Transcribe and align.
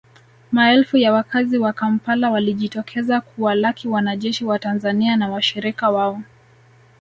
Maelfu 0.51 0.97
ya 0.97 1.13
wakazi 1.13 1.57
wa 1.57 1.73
Kampala 1.73 2.31
walijitokeza 2.31 3.21
kuwalaki 3.21 3.87
wanajeshi 3.87 4.45
wa 4.45 4.59
Tanzania 4.59 5.15
na 5.17 5.29
washirika 5.29 5.89
wao 5.89 6.21